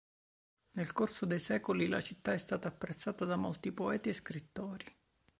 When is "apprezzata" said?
2.69-3.23